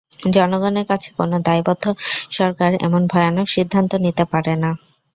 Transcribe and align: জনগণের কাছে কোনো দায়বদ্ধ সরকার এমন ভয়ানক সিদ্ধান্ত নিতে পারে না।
জনগণের 0.35 0.85
কাছে 0.87 1.09
কোনো 1.19 1.35
দায়বদ্ধ 1.47 1.85
সরকার 2.31 2.71
এমন 2.85 3.01
ভয়ানক 3.07 3.47
সিদ্ধান্ত 3.47 3.91
নিতে 4.05 4.23
পারে 4.31 4.53
না। 4.63 4.71